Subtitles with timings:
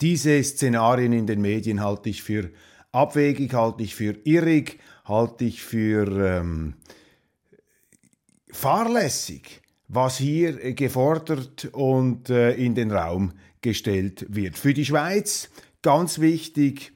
[0.01, 2.51] diese Szenarien in den Medien halte ich für
[2.93, 6.75] abwegig, halte ich für irrig, halte ich für ähm,
[8.51, 14.59] fahrlässig, was hier gefordert und äh, in den Raum gestellt wird.
[14.59, 15.51] Für die Schweiz
[15.83, 16.93] ganz wichtig,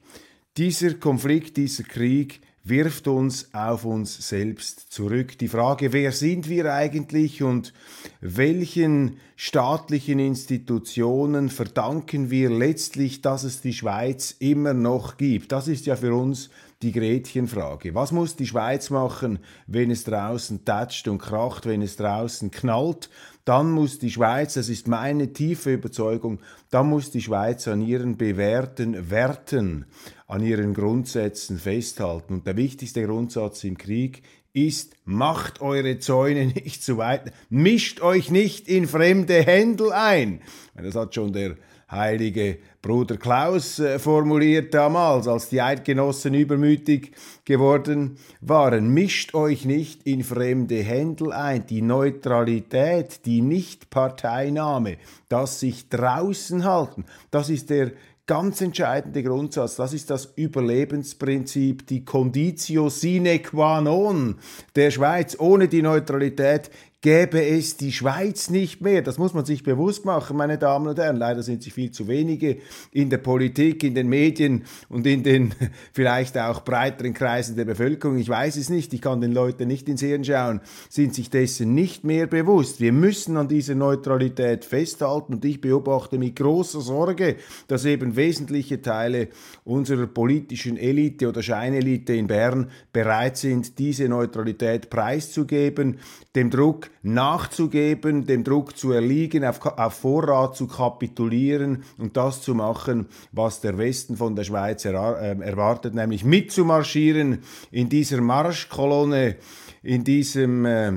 [0.57, 5.37] dieser Konflikt, dieser Krieg wirft uns auf uns selbst zurück.
[5.37, 7.73] Die Frage, wer sind wir eigentlich und
[8.21, 15.51] welchen staatlichen Institutionen verdanken wir letztlich, dass es die Schweiz immer noch gibt?
[15.51, 16.49] Das ist ja für uns
[16.83, 17.95] die Gretchenfrage.
[17.95, 23.09] Was muss die Schweiz machen, wenn es draußen tätscht und kracht, wenn es draußen knallt?
[23.45, 26.39] Dann muss die Schweiz, das ist meine tiefe Überzeugung,
[26.69, 29.85] dann muss die Schweiz an ihren bewährten Werten,
[30.27, 32.35] an ihren Grundsätzen festhalten.
[32.35, 34.21] Und der wichtigste Grundsatz im Krieg
[34.53, 40.41] ist, macht eure Zäune nicht zu weit, mischt euch nicht in fremde Händel ein.
[40.75, 41.57] Das hat schon der
[41.89, 47.13] heilige Bruder Klaus äh, formuliert damals, als die Eidgenossen übermütig
[47.45, 48.89] geworden waren.
[48.89, 51.65] Mischt euch nicht in fremde Händel ein.
[51.65, 54.97] Die Neutralität, die Nichtparteinahme,
[55.29, 57.93] das sich draußen halten, das ist der
[58.27, 64.35] ganz entscheidende Grundsatz, das ist das Überlebensprinzip, die Conditio sine qua non
[64.75, 65.37] der Schweiz.
[65.39, 66.69] Ohne die Neutralität
[67.03, 69.01] gäbe es die Schweiz nicht mehr.
[69.01, 71.17] Das muss man sich bewusst machen, meine Damen und Herren.
[71.17, 72.59] Leider sind sich viel zu wenige
[72.93, 75.53] in der Politik, in den Medien und in den
[75.93, 78.17] vielleicht auch breiteren Kreisen der Bevölkerung.
[78.17, 81.75] Ich weiß es nicht, ich kann den Leuten nicht ins Hirn schauen, sind sich dessen
[81.75, 82.79] nicht mehr bewusst.
[82.79, 87.35] Wir müssen an dieser Neutralität festhalten und ich beobachte mit großer Sorge,
[87.67, 89.27] dass eben wesentliche Teile
[89.65, 95.99] unserer politischen Elite oder Scheinelite in Bern bereit sind, diese Neutralität preiszugeben,
[96.33, 102.55] dem Druck nachzugeben, dem Druck zu erliegen, auf, auf Vorrat zu kapitulieren und das zu
[102.55, 107.39] machen, was der Westen von der Schweiz er, äh, erwartet, nämlich mitzumarschieren
[107.71, 109.35] in dieser Marschkolonne,
[109.83, 110.87] in diesem, äh,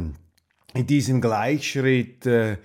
[0.74, 2.58] in diesem Gleichschritt äh,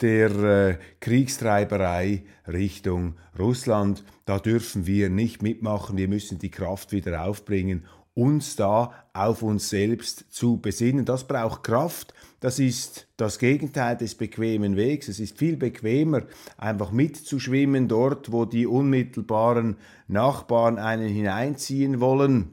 [0.00, 4.04] der äh, Kriegstreiberei Richtung Russland.
[4.24, 9.68] Da dürfen wir nicht mitmachen, wir müssen die Kraft wieder aufbringen uns da auf uns
[9.68, 11.04] selbst zu besinnen.
[11.04, 12.14] Das braucht Kraft,
[12.44, 15.08] das ist das Gegenteil des bequemen Wegs.
[15.08, 16.24] Es ist viel bequemer,
[16.58, 22.50] einfach mitzuschwimmen dort, wo die unmittelbaren Nachbarn einen hineinziehen wollen.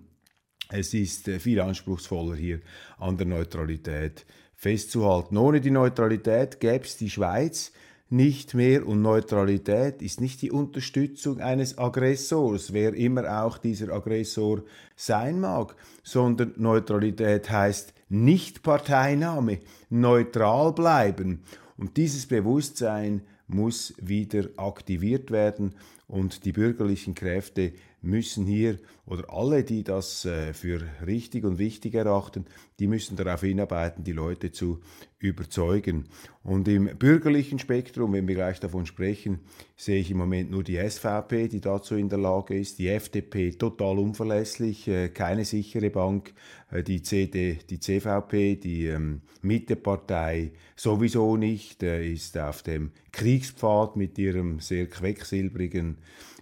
[0.69, 2.61] Es ist äh, viel anspruchsvoller hier
[2.99, 5.35] an der Neutralität festzuhalten.
[5.35, 7.73] Ohne die Neutralität gäbe es die Schweiz
[8.11, 14.63] nicht mehr und Neutralität ist nicht die Unterstützung eines Aggressors, wer immer auch dieser Aggressor
[14.97, 19.59] sein mag, sondern Neutralität heißt nicht Parteinahme,
[19.89, 21.43] neutral bleiben.
[21.77, 25.73] Und dieses Bewusstsein muss wieder aktiviert werden
[26.07, 31.93] und die bürgerlichen Kräfte müssen hier, oder alle, die das äh, für richtig und wichtig
[31.93, 32.45] erachten,
[32.79, 34.79] die müssen darauf hinarbeiten, die Leute zu
[35.19, 36.05] überzeugen.
[36.43, 39.39] Und im bürgerlichen Spektrum, wenn wir gleich davon sprechen,
[39.75, 43.51] sehe ich im Moment nur die SVP, die dazu in der Lage ist, die FDP
[43.51, 46.33] total unverlässlich, äh, keine sichere Bank,
[46.71, 54.17] äh, die CD, die CVP, die ähm, Mittepartei sowieso nicht, ist auf dem Kriegspfad mit
[54.17, 55.97] ihrem sehr quecksilbrigen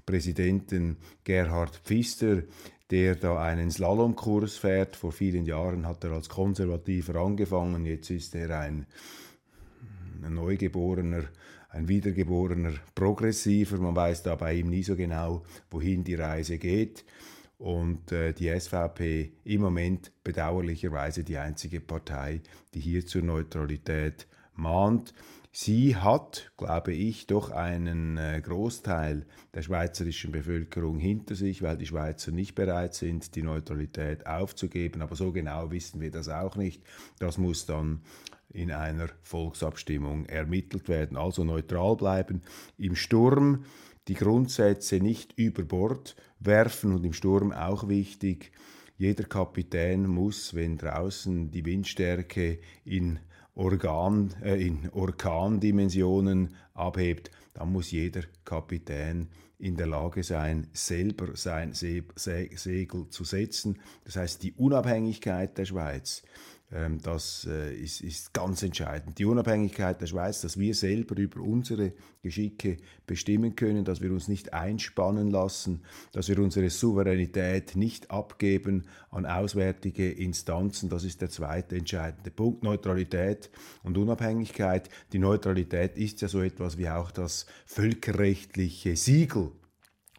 [0.09, 2.41] Präsidenten Gerhard Pfister,
[2.89, 4.95] der da einen Slalomkurs fährt.
[4.95, 8.87] Vor vielen Jahren hat er als Konservativer angefangen, jetzt ist er ein,
[10.23, 11.25] ein Neugeborener,
[11.69, 13.77] ein wiedergeborener Progressiver.
[13.77, 17.05] Man weiß da bei ihm nie so genau, wohin die Reise geht.
[17.59, 22.41] Und äh, die SVP im Moment bedauerlicherweise die einzige Partei,
[22.73, 24.25] die hier zur Neutralität
[24.55, 25.13] mahnt.
[25.51, 29.25] Sie hat, glaube ich, doch einen äh, Großteil
[29.55, 35.01] der schweizerischen Bevölkerung hinter sich, weil die Schweizer nicht bereit sind, die Neutralität aufzugeben.
[35.01, 36.83] Aber so genau wissen wir das auch nicht.
[37.17, 38.01] Das muss dann
[38.51, 41.17] in einer Volksabstimmung ermittelt werden.
[41.17, 42.43] Also neutral bleiben.
[42.77, 43.65] Im Sturm
[44.07, 48.51] die Grundsätze nicht über Bord werfen und im Sturm auch wichtig.
[48.97, 53.19] Jeder Kapitän muss, wenn draußen die Windstärke in
[53.59, 59.27] Organ, äh, in Orkandimensionen abhebt, dann muss jeder Kapitän
[59.57, 63.79] in der Lage sein, selber sein Segel zu setzen.
[64.05, 66.23] Das heißt, die Unabhängigkeit der Schweiz
[67.01, 69.17] das äh, ist, ist ganz entscheidend.
[69.17, 72.77] Die Unabhängigkeit der Schweiz, dass wir selber über unsere Geschicke
[73.07, 75.81] bestimmen können, dass wir uns nicht einspannen lassen,
[76.11, 80.89] dass wir unsere Souveränität nicht abgeben an auswärtige Instanzen.
[80.89, 82.61] Das ist der zweite entscheidende Punkt.
[82.61, 83.49] Neutralität
[83.81, 84.89] und Unabhängigkeit.
[85.11, 89.53] Die Neutralität ist ja so etwas wie auch das völkerrechtliche Siegel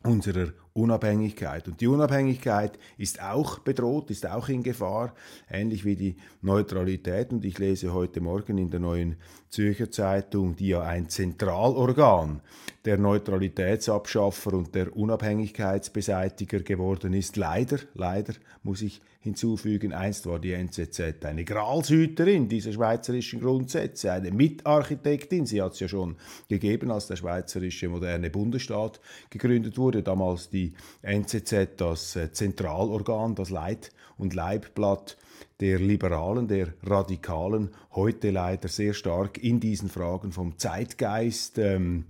[0.02, 1.67] unserer Unabhängigkeit.
[1.69, 5.14] Und die Unabhängigkeit ist auch bedroht, ist auch in Gefahr,
[5.50, 7.32] ähnlich wie die Neutralität.
[7.32, 9.17] Und ich lese heute Morgen in der neuen
[9.50, 12.41] Zürcher Zeitung, die ja ein Zentralorgan
[12.85, 17.37] der Neutralitätsabschaffer und der Unabhängigkeitsbeseitiger geworden ist.
[17.37, 24.31] Leider, leider muss ich hinzufügen, einst war die NZZ eine Gralshüterin dieser schweizerischen Grundsätze, eine
[24.31, 25.44] Mitarchitektin.
[25.44, 26.17] Sie hat es ja schon
[26.49, 30.02] gegeben, als der schweizerische moderne Bundesstaat gegründet wurde.
[30.02, 35.19] Damals die NZZ das äh, Zentralorgan, das Leit- und Leibblatt
[35.60, 42.04] der Liberalen, der Radikalen, heute leider sehr stark in diesen Fragen vom Zeitgeist ähm,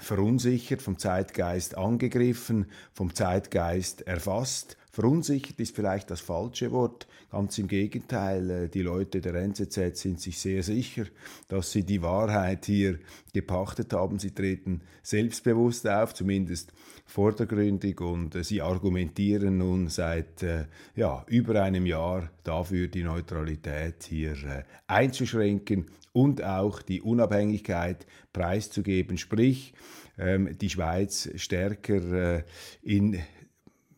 [0.00, 4.76] verunsichert, vom Zeitgeist angegriffen, vom Zeitgeist erfasst.
[4.94, 7.06] Verunsichert ist vielleicht das falsche Wort.
[7.30, 11.06] Ganz im Gegenteil, äh, die Leute der NZZ sind sich sehr sicher,
[11.48, 12.98] dass sie die Wahrheit hier
[13.32, 14.18] gepachtet haben.
[14.18, 16.74] Sie treten selbstbewusst auf, zumindest
[17.06, 24.02] vordergründig, und äh, sie argumentieren nun seit äh, ja, über einem Jahr dafür, die Neutralität
[24.02, 29.72] hier einzuschränken und auch die Unabhängigkeit preiszugeben, sprich
[30.18, 32.44] ähm, die Schweiz stärker
[32.82, 33.18] in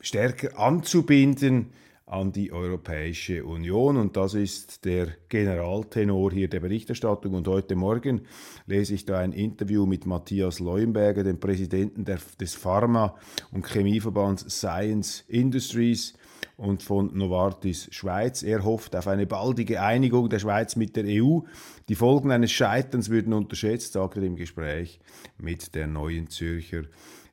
[0.04, 1.70] stärker anzubinden
[2.06, 3.96] an die Europäische Union.
[3.96, 7.34] Und das ist der Generaltenor hier der Berichterstattung.
[7.34, 8.22] Und heute Morgen
[8.66, 13.16] lese ich da ein Interview mit Matthias Leuenberger, dem Präsidenten der, des Pharma-
[13.52, 16.14] und Chemieverbands Science Industries
[16.58, 18.42] und von Novartis Schweiz.
[18.42, 21.40] Er hofft auf eine baldige Einigung der Schweiz mit der EU.
[21.88, 25.00] Die Folgen eines Scheiterns würden unterschätzt, sagt er im Gespräch
[25.38, 26.82] mit der neuen Zürcher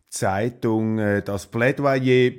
[0.10, 0.98] Zeitung.
[0.98, 2.32] Äh, das Plädoyer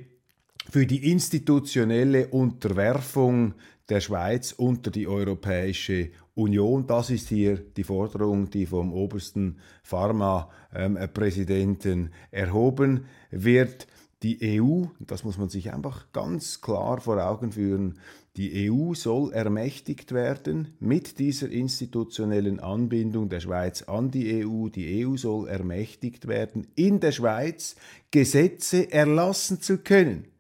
[0.71, 3.55] für die institutionelle Unterwerfung
[3.89, 6.87] der Schweiz unter die Europäische Union.
[6.87, 13.87] Das ist hier die Forderung, die vom obersten Pharma-Präsidenten erhoben wird.
[14.23, 17.99] Die EU, das muss man sich einfach ganz klar vor Augen führen,
[18.37, 24.69] die EU soll ermächtigt werden mit dieser institutionellen Anbindung der Schweiz an die EU.
[24.69, 27.77] Die EU soll ermächtigt werden, in der Schweiz
[28.11, 30.32] Gesetze erlassen zu können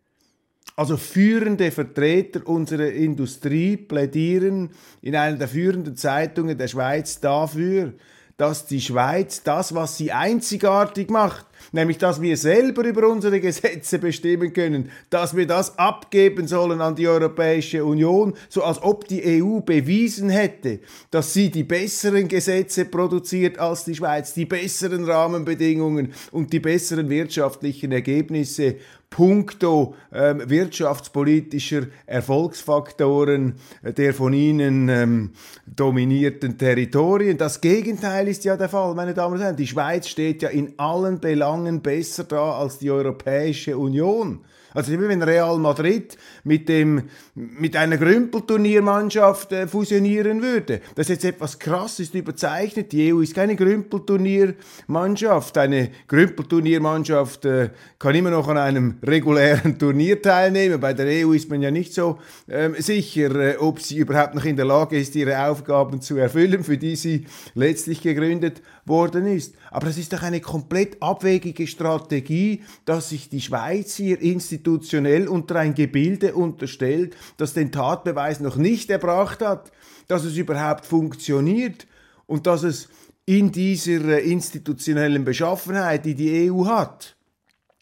[0.75, 4.71] Also führende Vertreter unserer Industrie plädieren
[5.03, 7.93] in einer der führenden Zeitungen der Schweiz dafür,
[8.39, 13.99] dass die Schweiz das, was sie einzigartig macht, nämlich dass wir selber über unsere Gesetze
[13.99, 19.43] bestimmen können, dass wir das abgeben sollen an die Europäische Union, so als ob die
[19.43, 26.13] EU bewiesen hätte, dass sie die besseren Gesetze produziert als die Schweiz, die besseren Rahmenbedingungen
[26.33, 28.77] und die besseren wirtschaftlichen Ergebnisse
[29.13, 35.31] puncto ähm, wirtschaftspolitischer Erfolgsfaktoren der von ihnen ähm,
[35.67, 37.37] dominierten Territorien.
[37.39, 39.57] Das Gegenteil ist ja der Fall, meine Damen und Herren.
[39.57, 41.52] Die Schweiz steht ja in allen Belangen
[41.83, 44.45] besser da als die Europäische Union.
[44.75, 50.81] Also immer wenn Real Madrid mit, dem, mit einer Grümpelturniermannschaft äh, fusionieren würde.
[50.95, 52.93] Das ist jetzt etwas krass, ist überzeichnet.
[52.93, 55.57] Die EU ist keine Grümpelturniermannschaft.
[55.59, 60.81] Eine Grümpelturniermannschaft äh, kann immer noch an einem regulären Turnier teilnehmen.
[60.81, 64.45] Bei der EU ist man ja nicht so ähm, sicher, äh, ob sie überhaupt noch
[64.45, 69.55] in der Lage ist, ihre Aufgaben zu erfüllen, für die sie letztlich gegründet worden ist.
[69.71, 74.21] Aber es ist doch eine komplett abwegige Strategie, dass sich die Schweiz hier
[74.63, 79.73] institutionell unter ein Gebilde unterstellt, das den Tatbeweis noch nicht erbracht hat,
[80.09, 81.87] dass es überhaupt funktioniert
[82.27, 82.89] und dass es
[83.25, 87.17] in dieser institutionellen Beschaffenheit, die die EU hat,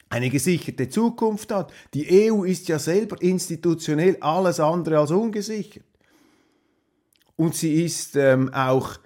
[0.09, 1.73] eine gesicherte Zukunft hat.
[1.95, 5.85] Die EU ist ja selber institutionell alles andere als ungesichert.
[7.37, 8.99] Und sie ist ähm, auch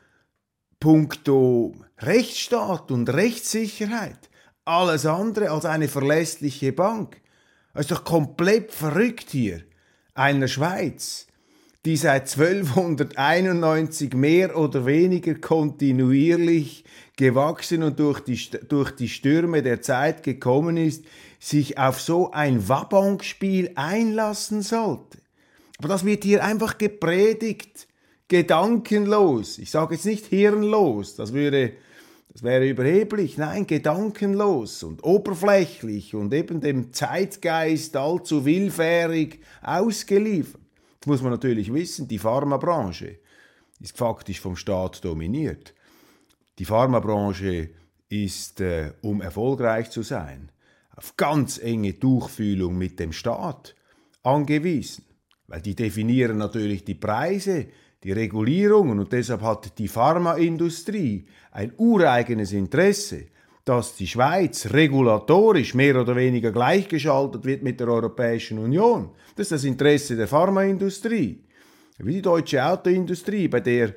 [0.80, 4.28] puncto Rechtsstaat und Rechtssicherheit
[4.64, 7.20] alles andere als eine verlässliche Bank.
[7.74, 9.62] Es ist doch komplett verrückt hier.
[10.14, 11.26] Einer Schweiz,
[11.84, 16.84] die seit 1291 mehr oder weniger kontinuierlich
[17.16, 18.38] gewachsen und durch die,
[18.68, 21.04] durch die Stürme der Zeit gekommen ist,
[21.40, 25.18] sich auf so ein Wabonspiel einlassen sollte.
[25.78, 27.88] Aber das wird hier einfach gepredigt,
[28.28, 29.58] gedankenlos.
[29.58, 31.72] Ich sage jetzt nicht hirnlos, das würde
[32.34, 33.38] das wäre überheblich.
[33.38, 40.60] Nein, gedankenlos und oberflächlich und eben dem Zeitgeist allzu willfährig ausgeliefert.
[41.00, 43.18] Das muss man natürlich wissen, die Pharmabranche
[43.80, 45.74] ist faktisch vom Staat dominiert.
[46.58, 47.70] Die Pharmabranche
[48.08, 50.50] ist, äh, um erfolgreich zu sein,
[50.96, 53.76] auf ganz enge Tuchfühlung mit dem Staat
[54.24, 55.04] angewiesen.
[55.46, 57.66] Weil die definieren natürlich die Preise,
[58.02, 63.28] die Regulierungen und deshalb hat die Pharmaindustrie ein ureigenes Interesse,
[63.64, 69.10] dass die Schweiz regulatorisch mehr oder weniger gleichgeschaltet wird mit der Europäischen Union.
[69.36, 71.42] Das ist das Interesse der Pharmaindustrie.
[71.98, 73.94] Wie die deutsche Autoindustrie, bei der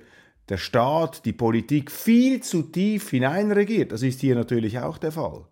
[0.49, 3.91] der Staat, die Politik viel zu tief hineinregiert.
[3.91, 5.45] Das ist hier natürlich auch der Fall.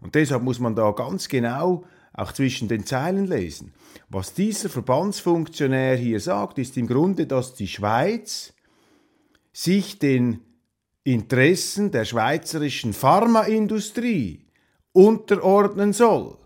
[0.00, 1.84] Und deshalb muss man da ganz genau
[2.14, 3.74] auch zwischen den Zeilen lesen.
[4.08, 8.54] Was dieser Verbandsfunktionär hier sagt, ist im Grunde, dass die Schweiz
[9.52, 10.40] sich den
[11.12, 14.44] Interessen der schweizerischen Pharmaindustrie
[14.92, 16.36] unterordnen soll.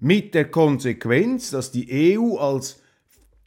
[0.00, 2.80] Mit der Konsequenz, dass die EU als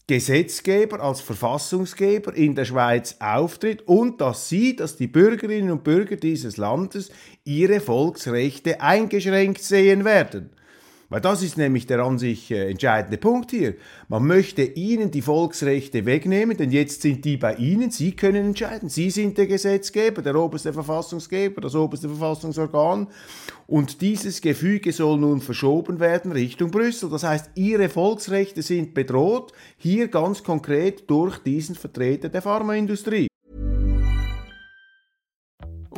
[0.08, 6.16] Gesetzgeber, als Verfassungsgeber in der Schweiz auftritt und dass sie, dass die Bürgerinnen und Bürger
[6.16, 7.12] dieses Landes
[7.44, 10.50] ihre Volksrechte eingeschränkt sehen werden.
[11.14, 13.76] Weil das ist nämlich der an sich äh, entscheidende Punkt hier.
[14.08, 18.90] Man möchte ihnen die Volksrechte wegnehmen, denn jetzt sind die bei ihnen, sie können entscheiden.
[18.90, 23.10] Sie sind der Gesetzgeber, der oberste Verfassungsgeber, das oberste Verfassungsorgan.
[23.68, 27.12] Und dieses Gefüge soll nun verschoben werden Richtung Brüssel.
[27.12, 33.28] Das heißt, ihre Volksrechte sind bedroht, hier ganz konkret durch diesen Vertreter der Pharmaindustrie.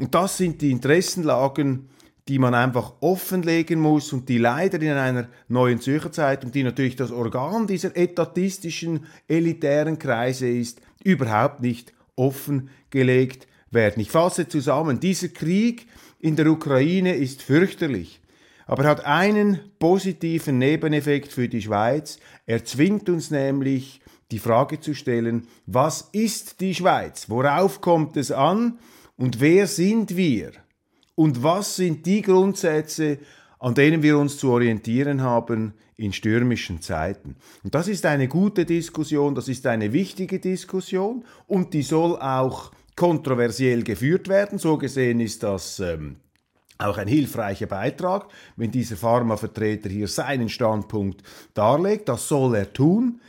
[0.00, 1.90] Und das sind die Interessenlagen,
[2.26, 6.96] die man einfach offenlegen muss und die leider in einer neuen Zürcher Zeitung, die natürlich
[6.96, 14.00] das Organ dieser etatistischen, elitären Kreise ist, überhaupt nicht offengelegt werden.
[14.00, 15.86] Ich fasse zusammen, dieser Krieg
[16.18, 18.22] in der Ukraine ist fürchterlich,
[18.66, 22.20] aber hat einen positiven Nebeneffekt für die Schweiz.
[22.46, 27.28] Er zwingt uns nämlich, die Frage zu stellen, was ist die Schweiz?
[27.28, 28.78] Worauf kommt es an?
[29.20, 30.52] Und wer sind wir?
[31.14, 33.18] Und was sind die Grundsätze,
[33.58, 37.36] an denen wir uns zu orientieren haben in stürmischen Zeiten.
[37.62, 42.72] Und das ist eine gute Diskussion, das ist eine wichtige Diskussion und die soll auch
[42.96, 44.58] kontroversiell geführt werden.
[44.58, 46.16] So gesehen ist das ähm,
[46.78, 51.22] auch ein hilfreicher Beitrag, wenn dieser Pharmavertreter hier seinen Standpunkt
[51.52, 52.08] darlegt.
[52.08, 53.20] Das soll er tun.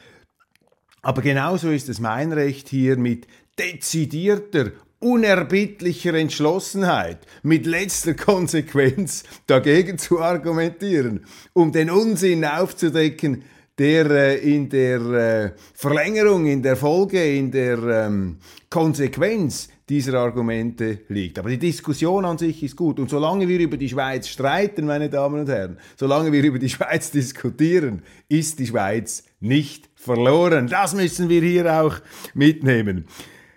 [1.01, 3.27] Aber genauso ist es mein Recht hier mit
[3.59, 13.43] dezidierter unerbittlicher Entschlossenheit, mit letzter Konsequenz dagegen zu argumentieren, um den Unsinn aufzudecken,
[13.77, 18.37] der äh, in der äh, Verlängerung, in der Folge, in der ähm,
[18.69, 21.39] Konsequenz dieser Argumente liegt.
[21.39, 22.99] Aber die Diskussion an sich ist gut.
[22.99, 26.69] Und solange wir über die Schweiz streiten, meine Damen und Herren, solange wir über die
[26.69, 30.67] Schweiz diskutieren, ist die Schweiz nicht verloren.
[30.67, 31.95] Das müssen wir hier auch
[32.33, 33.05] mitnehmen.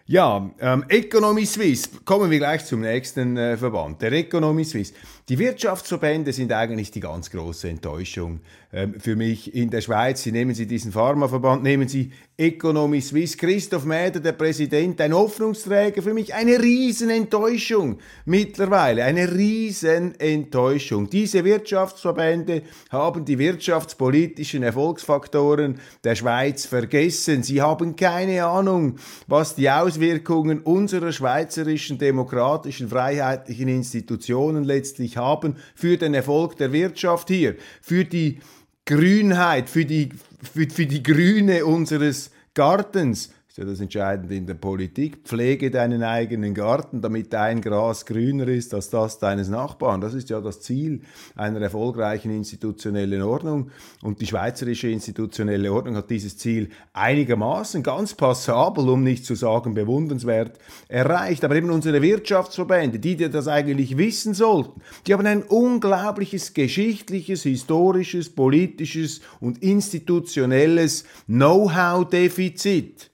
[0.06, 4.92] Ja, ähm, Economy Suisse, kommen wir gleich zum nächsten äh, Verband, der Economy Suisse.
[5.30, 8.40] Die Wirtschaftsverbände sind eigentlich die ganz große Enttäuschung
[8.74, 10.22] ähm, für mich in der Schweiz.
[10.22, 13.38] Sie nehmen Sie diesen Pharmaverband, nehmen Sie Economy Suisse.
[13.38, 16.34] Christoph Mäder, der Präsident, ein Hoffnungsträger für mich.
[16.34, 19.04] Eine Riesenenttäuschung mittlerweile.
[19.04, 21.08] Eine Riesenenttäuschung.
[21.08, 27.42] Diese Wirtschaftsverbände haben die wirtschaftspolitischen Erfolgsfaktoren der Schweiz vergessen.
[27.42, 35.96] Sie haben keine Ahnung, was die Auswirkungen unserer schweizerischen demokratischen, freiheitlichen Institutionen letztlich haben für
[35.96, 38.40] den Erfolg der Wirtschaft hier, für die
[38.86, 40.10] Grünheit, für die,
[40.42, 45.18] für, für die Grüne unseres Gartens, ist ja das Entscheidende in der Politik.
[45.22, 50.00] Pflege deinen eigenen Garten, damit dein Gras grüner ist als das deines Nachbarn.
[50.00, 51.02] Das ist ja das Ziel
[51.36, 53.70] einer erfolgreichen institutionellen Ordnung.
[54.02, 59.74] Und die schweizerische institutionelle Ordnung hat dieses Ziel einigermaßen ganz passabel, um nicht zu sagen
[59.74, 60.58] bewundernswert,
[60.88, 61.44] erreicht.
[61.44, 67.44] Aber eben unsere Wirtschaftsverbände, die, die das eigentlich wissen sollten, die haben ein unglaubliches geschichtliches,
[67.44, 73.12] historisches, politisches und institutionelles Know-how-Defizit.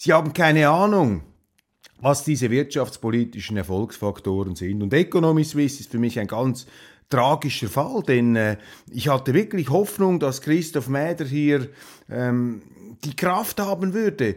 [0.00, 1.22] Sie haben keine Ahnung,
[2.00, 4.80] was diese wirtschaftspolitischen Erfolgsfaktoren sind.
[4.80, 6.66] Und Economy Suisse ist für mich ein ganz
[7.10, 8.58] tragischer Fall, denn äh,
[8.88, 11.68] ich hatte wirklich Hoffnung, dass Christoph Mäder hier
[12.08, 12.62] ähm,
[13.02, 14.36] die Kraft haben würde,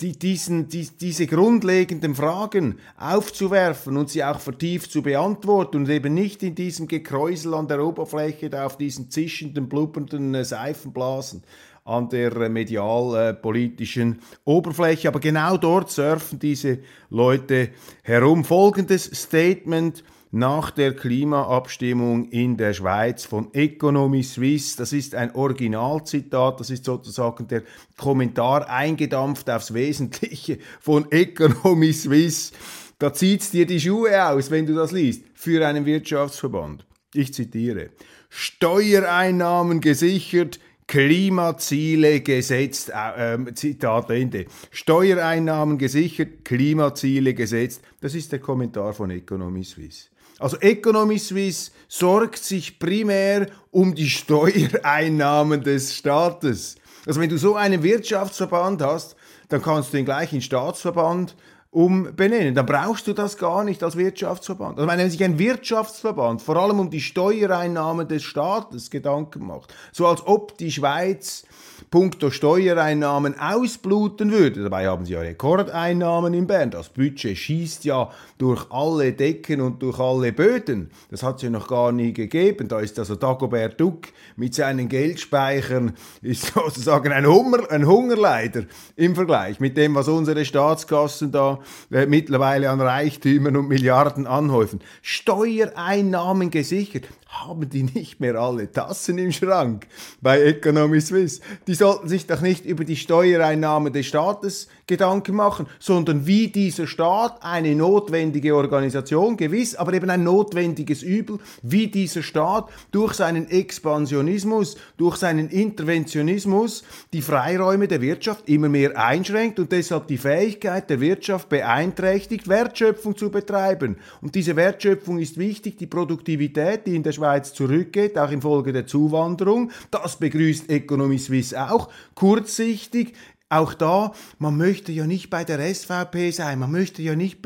[0.00, 6.14] die, diesen, die, diese grundlegenden Fragen aufzuwerfen und sie auch vertieft zu beantworten und eben
[6.14, 11.42] nicht in diesem Gekräusel an der Oberfläche, da auf diesen zischenden, blubbernden äh, Seifenblasen
[11.86, 15.08] an der medialpolitischen Oberfläche.
[15.08, 17.70] Aber genau dort surfen diese Leute
[18.02, 18.44] herum.
[18.44, 24.76] Folgendes Statement nach der Klimaabstimmung in der Schweiz von Economy Suisse.
[24.76, 27.62] Das ist ein Originalzitat, das ist sozusagen der
[27.96, 32.52] Kommentar eingedampft aufs Wesentliche von Economy Suisse.
[32.98, 36.86] Da zieht's dir die Schuhe aus, wenn du das liest, für einen Wirtschaftsverband.
[37.14, 37.90] Ich zitiere.
[38.28, 44.46] Steuereinnahmen gesichert, Klimaziele gesetzt, äh, Zitat Ende.
[44.70, 47.82] Steuereinnahmen gesichert, Klimaziele gesetzt.
[48.00, 50.08] Das ist der Kommentar von Economy Suisse.
[50.38, 56.76] Also Economy Suisse sorgt sich primär um die Steuereinnahmen des Staates.
[57.06, 59.16] Also wenn du so einen Wirtschaftsverband hast,
[59.48, 61.36] dann kannst du den gleichen Staatsverband
[61.76, 62.54] umbenennen.
[62.54, 64.78] Dann brauchst du das gar nicht als Wirtschaftsverband.
[64.78, 70.06] Also wenn sich ein Wirtschaftsverband vor allem um die Steuereinnahmen des Staates Gedanken macht, so
[70.06, 71.44] als ob die Schweiz
[71.90, 74.62] puncto Steuereinnahmen ausbluten würde.
[74.62, 76.70] Dabei haben sie ja Rekordeinnahmen in Bern.
[76.70, 80.90] Das Budget schießt ja durch alle Decken und durch alle Böden.
[81.10, 82.68] Das hat es ja noch gar nie gegeben.
[82.68, 88.64] Da ist also Dagobert Duck mit seinen Geldspeichern ist sozusagen ein, Hunger, ein Hungerleider
[88.96, 94.80] im Vergleich mit dem, was unsere Staatskassen da äh, mittlerweile an Reichtümern und Milliarden anhäufen.
[95.02, 99.86] Steuereinnahmen gesichert haben die nicht mehr alle Tassen im Schrank
[100.20, 101.40] bei Economy Suisse.
[101.66, 106.86] Die sollten sich doch nicht über die Steuereinnahmen des Staates Gedanken machen, sondern wie dieser
[106.86, 113.50] Staat eine notwendige Organisation, gewiss, aber eben ein notwendiges Übel, wie dieser Staat durch seinen
[113.50, 120.88] Expansionismus, durch seinen Interventionismus die Freiräume der Wirtschaft immer mehr einschränkt und deshalb die Fähigkeit
[120.88, 123.96] der Wirtschaft beeinträchtigt, Wertschöpfung zu betreiben.
[124.20, 128.86] Und diese Wertschöpfung ist wichtig, die Produktivität, die in der Schweiz zurückgeht, auch infolge der
[128.86, 129.70] Zuwanderung.
[129.90, 131.88] Das begrüßt Economy Suisse auch.
[132.14, 133.14] Kurzsichtig
[133.48, 137.38] Auch da, man möchte ja nicht bei der SVP sein, man möchte ja nicht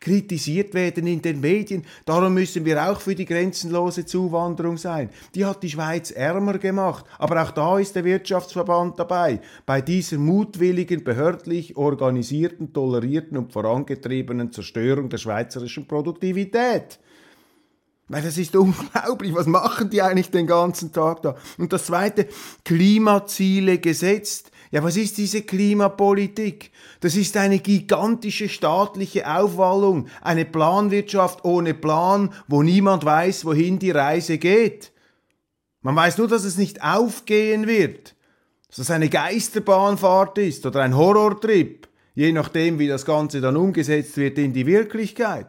[0.00, 1.86] kritisiert werden in den Medien.
[2.04, 5.08] Darum müssen wir auch für die grenzenlose Zuwanderung sein.
[5.34, 7.06] Die hat die Schweiz ärmer gemacht.
[7.18, 9.40] Aber auch da ist der Wirtschaftsverband dabei.
[9.64, 16.98] Bei dieser mutwilligen, behördlich organisierten, tolerierten und vorangetriebenen Zerstörung der schweizerischen Produktivität.
[18.08, 19.34] Weil das ist unglaublich.
[19.34, 21.36] Was machen die eigentlich den ganzen Tag da?
[21.58, 22.28] Und das zweite,
[22.64, 24.52] Klimaziele gesetzt.
[24.70, 26.70] Ja, was ist diese Klimapolitik?
[27.00, 33.92] Das ist eine gigantische staatliche Aufwallung, eine Planwirtschaft ohne Plan, wo niemand weiß, wohin die
[33.92, 34.92] Reise geht.
[35.82, 38.16] Man weiß nur, dass es nicht aufgehen wird,
[38.68, 44.16] dass es eine Geisterbahnfahrt ist oder ein Horrortrip, je nachdem, wie das Ganze dann umgesetzt
[44.16, 45.46] wird in die Wirklichkeit.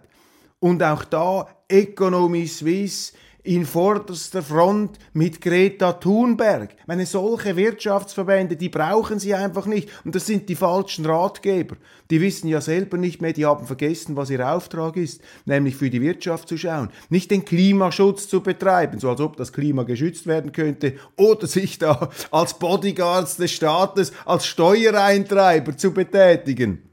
[0.60, 3.14] Und auch da Economy Suisse
[3.48, 6.76] in vorderster Front mit Greta Thunberg.
[6.86, 9.90] Meine solche Wirtschaftsverbände, die brauchen sie einfach nicht.
[10.04, 11.78] Und das sind die falschen Ratgeber.
[12.12, 15.90] Die wissen ja selber nicht mehr, die haben vergessen, was ihr Auftrag ist, nämlich für
[15.90, 16.90] die Wirtschaft zu schauen.
[17.10, 21.80] Nicht den Klimaschutz zu betreiben, so als ob das Klima geschützt werden könnte, oder sich
[21.80, 26.87] da als Bodyguards des Staates, als Steuereintreiber zu betätigen.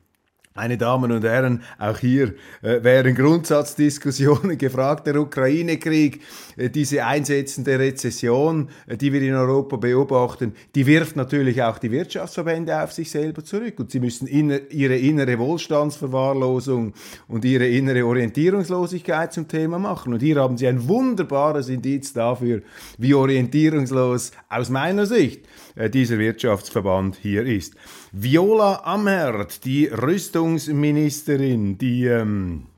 [0.56, 5.04] Meine Damen und Herren, auch hier äh, wären Grundsatzdiskussionen gefragt.
[5.04, 6.20] Der Ukraine-Krieg,
[6.56, 11.90] äh, diese einsetzende Rezession, äh, die wir in Europa beobachten, die wirft natürlich auch die
[11.90, 13.80] Wirtschaftsverbände auf sich selber zurück.
[13.80, 16.94] Und sie müssen inner, ihre innere Wohlstandsverwahrlosung
[17.26, 20.12] und ihre innere Orientierungslosigkeit zum Thema machen.
[20.12, 22.62] Und hier haben sie ein wunderbares Indiz dafür,
[22.96, 27.74] wie orientierungslos aus meiner Sicht äh, dieser Wirtschaftsverband hier ist.
[28.16, 32.68] Viola Amherd, die Rüstungsministerin, die, ähm,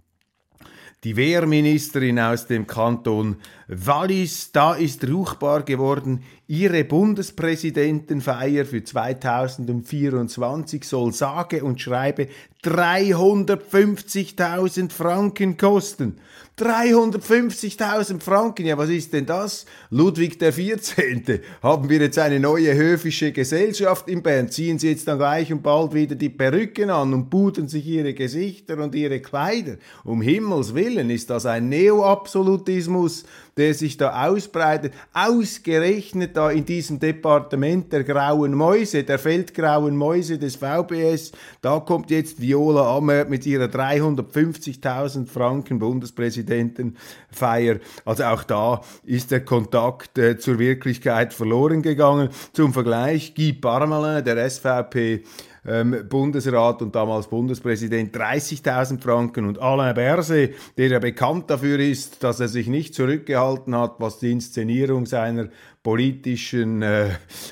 [1.04, 3.36] die Wehrministerin aus dem Kanton
[3.68, 12.28] Wallis, da ist ruchbar geworden, ihre Bundespräsidentenfeier für 2024 soll sage und schreibe
[12.64, 16.18] 350.000 Franken kosten.
[16.58, 19.66] 350.000 Franken, ja was ist denn das?
[19.90, 21.40] Ludwig der 14.
[21.62, 24.48] Haben wir jetzt eine neue höfische Gesellschaft in Bern?
[24.48, 28.14] Ziehen Sie jetzt dann gleich und bald wieder die Perücken an und pudern sich ihre
[28.14, 29.76] Gesichter und ihre Kleider?
[30.02, 33.24] Um Himmels Willen ist das ein Neoabsolutismus,
[33.56, 34.92] der sich da ausbreitet.
[35.12, 42.10] Ausgerechnet da in diesem Departement der grauen Mäuse, der feldgrauen Mäuse des VBS, da kommt
[42.10, 47.78] jetzt Viola Amert mit ihrer 350.000 Franken Bundespräsidentin Präsidentenfeier.
[48.04, 52.28] Also auch da ist der Kontakt äh, zur Wirklichkeit verloren gegangen.
[52.52, 55.22] Zum Vergleich, Guy Parmelin, der SVP,
[55.66, 62.22] ähm, Bundesrat und damals Bundespräsident 30.000 Franken und Alain Berset, der ja bekannt dafür ist,
[62.22, 65.48] dass er sich nicht zurückgehalten hat, was die Inszenierung seiner
[65.82, 67.10] politischen äh,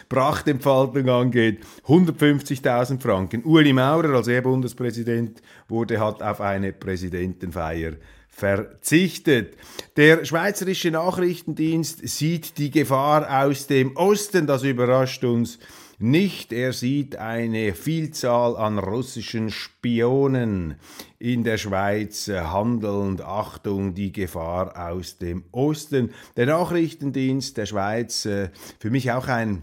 [0.09, 3.45] Prachtentfaltung angeht, 150.000 Franken.
[3.45, 7.93] Uli Maurer, als er Bundespräsident wurde, hat auf eine Präsidentenfeier
[8.29, 9.57] verzichtet.
[9.97, 15.59] Der Schweizerische Nachrichtendienst sieht die Gefahr aus dem Osten, das überrascht uns
[15.99, 16.53] nicht.
[16.53, 20.77] Er sieht eine Vielzahl an russischen Spionen
[21.19, 23.23] in der Schweiz handelnd.
[23.23, 26.11] Achtung, die Gefahr aus dem Osten.
[26.37, 29.63] Der Nachrichtendienst der Schweiz, äh, für mich auch ein,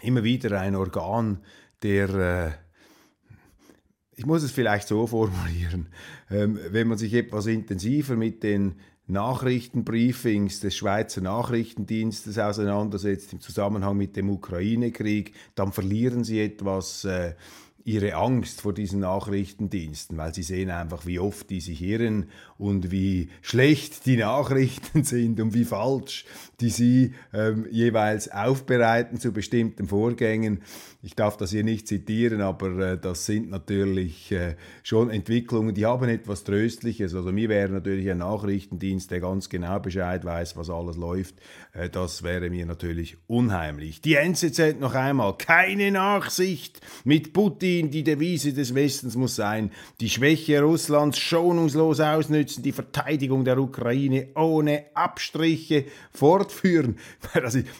[0.00, 1.40] immer wieder ein Organ
[1.82, 2.50] der äh,
[4.16, 5.88] ich muss es vielleicht so formulieren,
[6.30, 8.74] ähm, wenn man sich etwas intensiver mit den
[9.10, 17.34] Nachrichtenbriefings des Schweizer Nachrichtendienstes auseinandersetzt im Zusammenhang mit dem Ukraine-Krieg, dann verlieren sie etwas äh,
[17.84, 22.26] ihre Angst vor diesen Nachrichtendiensten, weil sie sehen einfach, wie oft die sich irren
[22.58, 26.24] und wie schlecht die Nachrichten sind und wie falsch
[26.60, 30.62] die sie ähm, jeweils aufbereiten zu bestimmten Vorgängen.
[31.02, 35.86] Ich darf das hier nicht zitieren, aber äh, das sind natürlich äh, schon Entwicklungen, die
[35.86, 37.14] haben etwas Tröstliches.
[37.14, 41.36] Also mir wäre natürlich ein Nachrichtendienst, der ganz genau Bescheid weiß, was alles läuft,
[41.92, 44.00] das wäre mir natürlich unheimlich.
[44.00, 50.10] Die NZZ noch einmal, keine Nachsicht mit Putin, die Devise des Westens muss sein, die
[50.10, 56.98] Schwäche Russlands schonungslos ausnützen, die Verteidigung der Ukraine ohne Abstriche fortführen.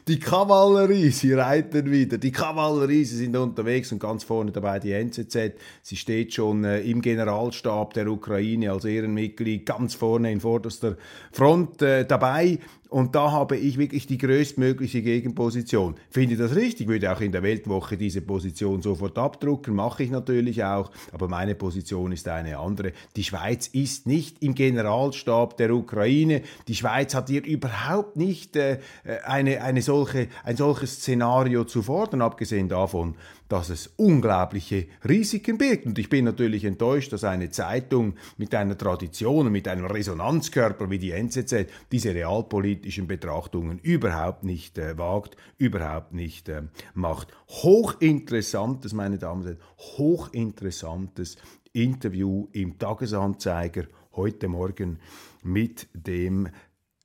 [0.09, 4.93] die Kavallerie, sie reiten wieder, die Kavallerie, sie sind unterwegs und ganz vorne dabei die
[4.93, 5.55] NZZ.
[5.83, 10.97] Sie steht schon äh, im Generalstab der Ukraine als Ehrenmitglied ganz vorne in vorderster
[11.33, 12.61] Front äh, dabei.
[12.91, 15.95] Und da habe ich wirklich die größtmögliche Gegenposition.
[16.11, 20.65] Finde das richtig, würde auch in der Weltwoche diese Position sofort abdrucken, mache ich natürlich
[20.65, 22.93] auch, aber meine Position ist eine andere.
[23.15, 26.43] Die Schweiz ist nicht im Generalstab der Ukraine.
[26.67, 28.81] Die Schweiz hat hier überhaupt nicht äh,
[29.25, 33.15] eine, eine solche, ein solches Szenario zu fordern, abgesehen davon,
[33.51, 35.85] dass es unglaubliche Risiken birgt.
[35.85, 40.89] Und ich bin natürlich enttäuscht, dass eine Zeitung mit einer Tradition und mit einem Resonanzkörper
[40.89, 46.63] wie die NZZ diese realpolitischen Betrachtungen überhaupt nicht äh, wagt, überhaupt nicht äh,
[46.95, 47.29] macht.
[47.49, 49.61] Hochinteressantes, meine Damen und Herren,
[49.99, 51.37] hochinteressantes
[51.73, 55.01] Interview im Tagesanzeiger heute Morgen
[55.43, 56.49] mit dem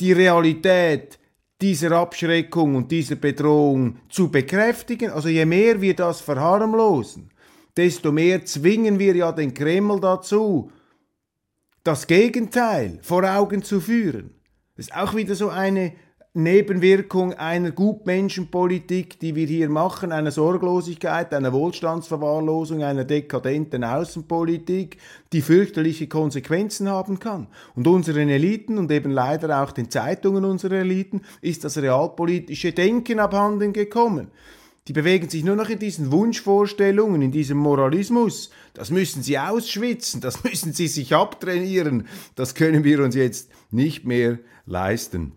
[0.00, 1.18] die Realität
[1.60, 5.10] dieser Abschreckung und dieser Bedrohung zu bekräftigen.
[5.10, 7.30] Also je mehr wir das verharmlosen,
[7.76, 10.70] desto mehr zwingen wir ja den Kreml dazu,
[11.88, 14.34] das Gegenteil vor Augen zu führen.
[14.76, 15.94] Ist auch wieder so eine
[16.34, 24.98] Nebenwirkung einer Gutmenschenpolitik, die wir hier machen, einer Sorglosigkeit, einer Wohlstandsverwahrlosung, einer dekadenten Außenpolitik,
[25.32, 27.46] die fürchterliche Konsequenzen haben kann.
[27.74, 33.18] Und unseren Eliten und eben leider auch den Zeitungen unserer Eliten ist das realpolitische Denken
[33.18, 34.30] abhanden gekommen.
[34.88, 38.50] Die bewegen sich nur noch in diesen Wunschvorstellungen, in diesem Moralismus.
[38.72, 42.08] Das müssen sie ausschwitzen, das müssen sie sich abtrainieren.
[42.34, 45.32] Das können wir uns jetzt nicht mehr leisten.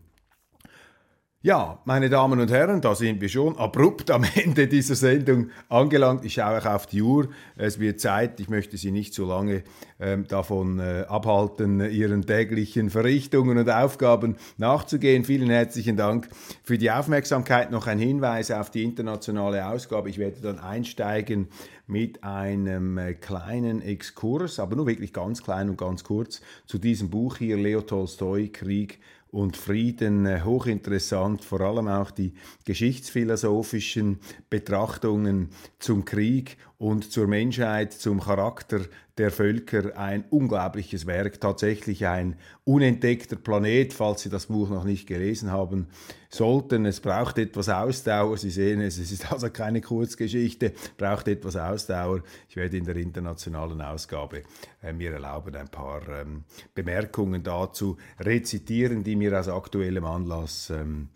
[1.43, 6.23] Ja, meine Damen und Herren, da sind wir schon abrupt am Ende dieser Sendung angelangt.
[6.23, 7.30] Ich schaue auch auf die Uhr.
[7.56, 8.39] Es wird Zeit.
[8.39, 9.63] Ich möchte Sie nicht zu lange
[9.99, 15.23] ähm, davon äh, abhalten, Ihren täglichen Verrichtungen und Aufgaben nachzugehen.
[15.23, 16.30] Vielen herzlichen Dank
[16.62, 17.71] für die Aufmerksamkeit.
[17.71, 20.12] Noch ein Hinweis auf die internationale Ausgabe.
[20.12, 21.47] Ich werde dann einsteigen
[21.88, 27.10] mit einem äh, kleinen Exkurs, aber nur wirklich ganz klein und ganz kurz, zu diesem
[27.10, 28.99] Buch hier, Leo Tolstoi, Krieg
[29.32, 32.34] und Frieden äh, hochinteressant, vor allem auch die
[32.65, 38.82] geschichtsphilosophischen Betrachtungen zum Krieg und zur Menschheit, zum Charakter
[39.17, 45.08] der Völker ein unglaubliches Werk, tatsächlich ein unentdeckter Planet, falls Sie das Buch noch nicht
[45.08, 45.88] gelesen haben
[46.30, 46.86] sollten.
[46.86, 48.38] Es braucht etwas Ausdauer.
[48.38, 52.24] Sie sehen es, es ist also keine Kurzgeschichte, braucht etwas Ausdauer.
[52.50, 54.43] Ich werde in der internationalen Ausgabe
[54.82, 61.10] äh, mir erlauben, ein paar ähm, Bemerkungen dazu rezitieren, die mir aus aktuellem Anlass ähm,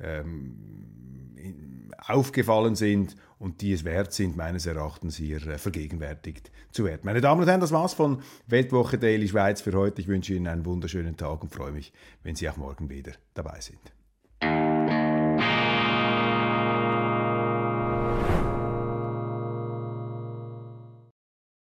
[0.00, 0.82] ähm,
[2.06, 7.00] aufgefallen sind und die es wert sind, meines Erachtens hier äh, vergegenwärtigt zu werden.
[7.04, 10.00] Meine Damen und Herren, das war's von Weltwoche Daily Schweiz für heute.
[10.00, 13.60] Ich wünsche Ihnen einen wunderschönen Tag und freue mich, wenn Sie auch morgen wieder dabei
[13.60, 13.92] sind.